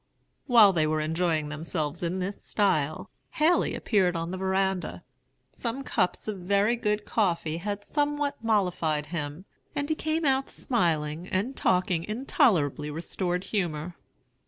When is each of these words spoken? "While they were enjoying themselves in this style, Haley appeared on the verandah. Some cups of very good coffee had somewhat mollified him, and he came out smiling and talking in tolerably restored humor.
"While 0.47 0.73
they 0.73 0.87
were 0.87 0.99
enjoying 0.99 1.49
themselves 1.49 2.01
in 2.01 2.17
this 2.17 2.43
style, 2.43 3.11
Haley 3.33 3.75
appeared 3.75 4.15
on 4.15 4.31
the 4.31 4.37
verandah. 4.39 5.03
Some 5.51 5.83
cups 5.83 6.27
of 6.27 6.39
very 6.39 6.75
good 6.75 7.05
coffee 7.05 7.57
had 7.57 7.85
somewhat 7.85 8.43
mollified 8.43 9.05
him, 9.13 9.45
and 9.75 9.87
he 9.89 9.93
came 9.93 10.25
out 10.25 10.49
smiling 10.49 11.27
and 11.27 11.55
talking 11.55 12.03
in 12.03 12.25
tolerably 12.25 12.89
restored 12.89 13.43
humor. 13.43 13.95